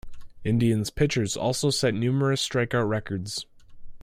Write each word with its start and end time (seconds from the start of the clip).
Indians' 0.43 0.89
pitchers 0.89 1.37
also 1.37 1.69
set 1.69 1.93
numerous 1.93 2.41
strikeout 2.41 2.89
records. 2.89 3.45